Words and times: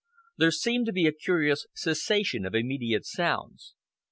There 0.35 0.49
seemed 0.49 0.87
to 0.87 0.91
be 0.91 1.05
a 1.05 1.11
curious 1.11 1.67
cessation 1.75 2.43
of 2.43 2.55
immediate 2.55 3.05
sounds. 3.05 3.75